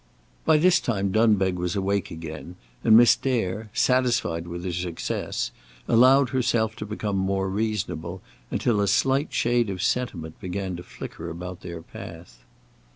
By 0.45 0.57
this 0.57 0.79
time 0.79 1.11
Dunbeg 1.11 1.57
was 1.57 1.75
awake 1.75 2.09
again, 2.09 2.55
and 2.83 2.97
Miss 2.97 3.15
Dare, 3.15 3.69
satisfied 3.71 4.47
with 4.47 4.63
her 4.65 4.71
success, 4.73 5.51
allowed 5.87 6.29
herself 6.29 6.75
to 6.77 6.87
become 6.87 7.17
more 7.17 7.47
reasonable, 7.47 8.23
until 8.49 8.81
a 8.81 8.87
slight 8.87 9.31
shade 9.31 9.69
of 9.69 9.83
sentiment 9.83 10.39
began 10.41 10.75
to 10.77 10.81
flicker 10.81 11.29
about 11.29 11.61
their 11.61 11.83
path. 11.83 12.39